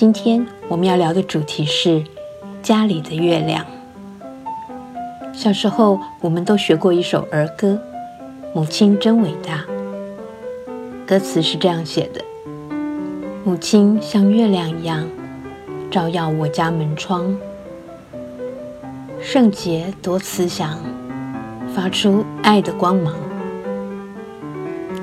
[0.00, 2.02] 今天我们要聊的主题是
[2.62, 3.66] 家里的月亮。
[5.34, 7.78] 小时候，我们都学过一首儿歌，
[8.54, 9.56] 《母亲真伟大》。
[11.06, 12.24] 歌词是这样写的：
[13.44, 15.06] 母亲像月亮一样，
[15.90, 17.36] 照耀我家门窗。
[19.20, 20.78] 圣洁多慈祥，
[21.74, 23.14] 发出爱的光芒。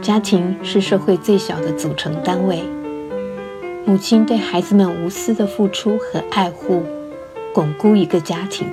[0.01, 2.63] 家庭是社会最小的组成单位。
[3.87, 6.83] 母亲对孩子们无私的付出和爱护，
[7.53, 8.67] 巩固一个家庭。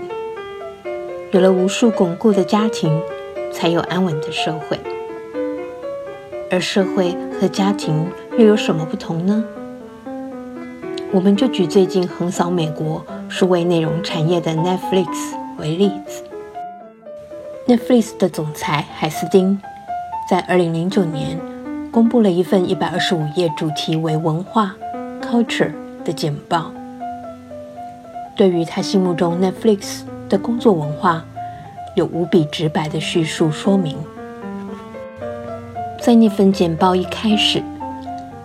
[1.30, 3.00] 有了无数巩固的家庭，
[3.52, 4.76] 才有安稳的社会。
[6.50, 9.44] 而社会和家庭又有什么不同呢？
[11.12, 15.06] 我们就举最近横扫美国数位内容产业的 Netflix
[15.58, 16.24] 为例子。
[17.68, 19.60] Netflix 的总裁海斯汀。
[20.28, 21.38] 在二零零九年，
[21.92, 24.74] 公布了一份一百二十五页、主题为“文化
[25.34, 25.72] （culture）”
[26.04, 26.70] 的简报。
[28.36, 31.24] 对于他心目中 Netflix 的工作文化，
[31.96, 33.96] 有无比直白的叙述说明。
[36.00, 37.60] 在那份简报一开始，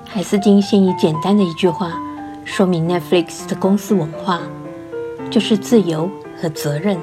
[0.07, 1.93] 海斯汀先以简单的一句话
[2.43, 4.41] 说明 Netflix 的公司文化，
[5.29, 6.09] 就是自由
[6.41, 6.97] 和责任。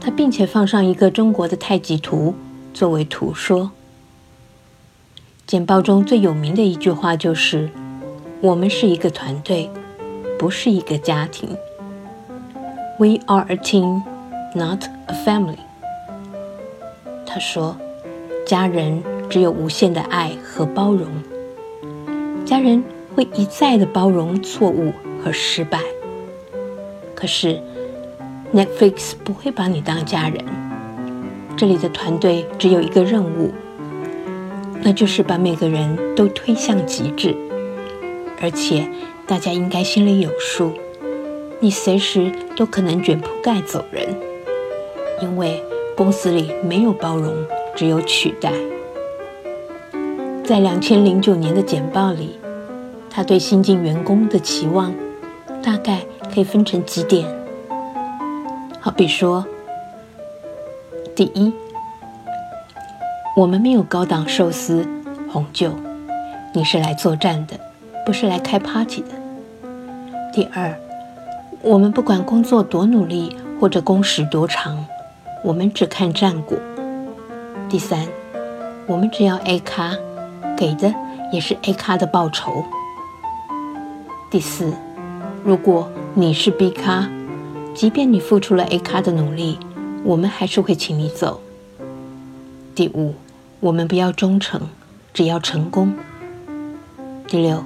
[0.00, 2.34] 他并且放上一个中国的太极图。
[2.72, 3.70] 作为图说，
[5.46, 7.70] 简报中最有名的一句话就是
[8.44, 9.70] ：“我们是一个团队，
[10.38, 11.48] 不是一个家庭。
[12.98, 14.02] ”We are a team,
[14.54, 15.56] not a family。
[17.24, 17.74] 他说
[18.46, 21.08] ：“家人只有无限的爱和包容，
[22.44, 22.84] 家人
[23.16, 24.92] 会一再的包容错误
[25.24, 25.80] 和失败。
[27.14, 27.58] 可是
[28.52, 30.44] ，Netflix 不会把你当家人。”
[31.56, 33.54] 这里的团队只有一个任务，
[34.82, 37.34] 那就是把每个人都推向极致。
[38.40, 38.88] 而且
[39.26, 40.72] 大家应该心里有数，
[41.60, 44.14] 你随时都可能卷铺盖走人，
[45.22, 45.62] 因为
[45.96, 47.34] 公司里没有包容，
[47.74, 48.52] 只有取代。
[50.44, 52.38] 在两千零九年的简报里，
[53.08, 54.92] 他对新进员工的期望
[55.62, 56.00] 大概
[56.34, 57.26] 可以分成几点，
[58.80, 59.44] 好比说。
[61.16, 61.52] 第一，
[63.36, 64.84] 我们没有高档寿司、
[65.30, 65.72] 红酒，
[66.52, 67.54] 你是来作战的，
[68.04, 69.08] 不是来开 party 的。
[70.32, 70.74] 第二，
[71.62, 74.84] 我们不管工作多努力或者工时多长，
[75.42, 76.58] 我们只看战果。
[77.68, 78.06] 第三，
[78.86, 79.96] 我们只要 A 咖，
[80.56, 80.94] 给的
[81.32, 82.64] 也是 A 咖的报酬。
[84.30, 84.72] 第四，
[85.44, 87.08] 如果你是 B 咖，
[87.74, 89.58] 即便你付出了 A 咖的努力。
[90.06, 91.40] 我们还是会请你走。
[92.74, 93.14] 第五，
[93.60, 94.68] 我们不要忠诚，
[95.14, 95.94] 只要成功。
[97.26, 97.64] 第六，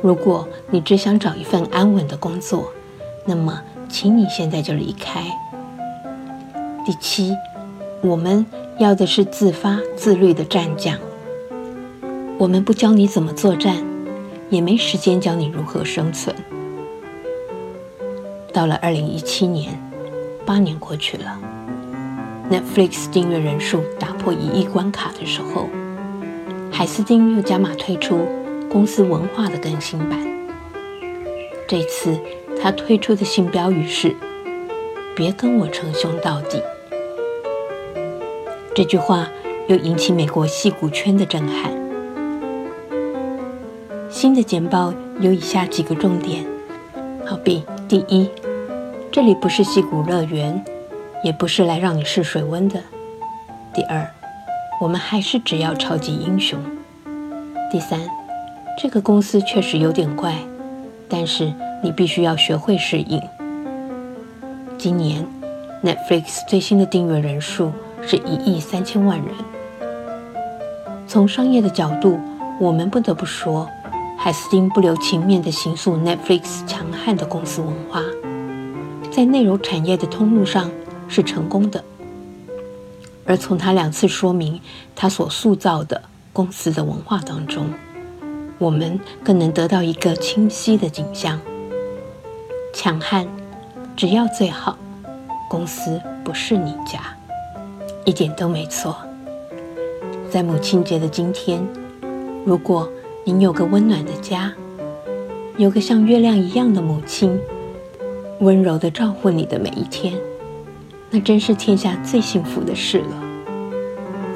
[0.00, 2.72] 如果你只想找一份安稳的工作，
[3.24, 5.22] 那么请你现在就离开。
[6.86, 7.34] 第七，
[8.00, 8.46] 我们
[8.78, 10.96] 要的是自发自律的战将。
[12.38, 13.76] 我们不教你怎么作战，
[14.50, 16.34] 也没时间教你如何生存。
[18.52, 19.78] 到了二零一七年，
[20.46, 21.38] 八年过去了。
[22.50, 25.68] Netflix 订阅人数打破一亿关卡的时候，
[26.72, 28.26] 海斯汀又加码推出
[28.70, 30.18] 公司文化的更新版。
[31.66, 32.18] 这次
[32.60, 34.14] 他推出的新标语是
[35.16, 36.62] “别跟我称兄道弟”。
[38.74, 39.28] 这句话
[39.66, 41.72] 又引起美国戏骨圈的震撼。
[44.08, 46.44] 新的简报有以下几个重点：
[47.26, 48.28] 好比第一，
[49.10, 50.64] 这里不是戏骨乐园。
[51.24, 52.80] 也不是来让你试水温的。
[53.74, 54.08] 第二，
[54.80, 56.56] 我们还是只要超级英雄。
[57.72, 57.98] 第三，
[58.80, 60.38] 这个公司确实有点怪，
[61.08, 61.52] 但是
[61.82, 63.20] 你必须要学会适应。
[64.78, 65.26] 今年
[65.82, 67.72] Netflix 最新的订阅人数
[68.06, 69.26] 是一亿三千万人。
[71.08, 72.20] 从商业的角度，
[72.60, 73.68] 我们不得不说，
[74.16, 78.04] 海斯汀不留情面地形塑 Netflix 强悍的公司文化，
[79.10, 80.70] 在内容产业的通路上。
[81.10, 81.82] 是成功的，
[83.24, 84.60] 而从他两次说明
[84.94, 86.02] 他所塑造的
[86.34, 87.64] 公司的文化当中，
[88.58, 91.40] 我们更能得到一个清晰的景象。
[92.74, 93.26] 强悍，
[93.96, 94.76] 只要最好。
[95.48, 97.00] 公司不是你家，
[98.04, 98.94] 一点都没错。
[100.28, 101.66] 在母亲节的今天，
[102.44, 102.86] 如果
[103.24, 104.52] 您有个温暖的家，
[105.56, 107.40] 有个像月亮一样的母亲，
[108.40, 110.12] 温柔的照顾你的每一天，
[111.10, 113.22] 那真是天下最幸福的事了。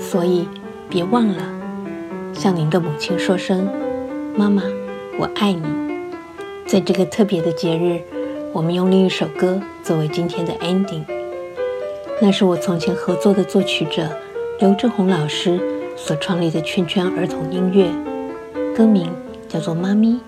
[0.00, 0.48] 所以，
[0.88, 1.42] 别忘了
[2.32, 3.68] 向您的母亲说声
[4.36, 4.62] “妈妈，
[5.18, 5.62] 我爱你”。
[6.66, 8.00] 在这个特别的节日。
[8.54, 11.04] 我们用另一首歌作为今天的 ending，
[12.20, 14.06] 那是我从前合作的作曲者
[14.60, 15.58] 刘志宏老师
[15.96, 17.88] 所创立的圈圈儿童音乐，
[18.76, 19.10] 歌名
[19.48, 20.20] 叫做《妈咪》。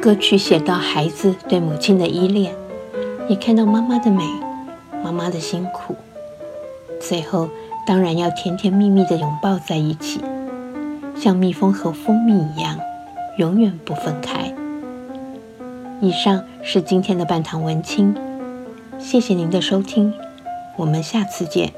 [0.00, 2.52] 歌曲写到孩子对母亲的依恋，
[3.28, 4.24] 也看到妈妈的美，
[5.04, 5.94] 妈妈的辛苦，
[7.00, 7.48] 最后
[7.86, 10.20] 当然要甜甜蜜蜜的拥抱在一起，
[11.14, 12.80] 像蜜蜂和蜂蜜一样，
[13.38, 14.52] 永远不分开。
[16.00, 18.14] 以上是今天的半堂文青，
[18.98, 20.12] 谢谢您的收听，
[20.76, 21.72] 我们下次见。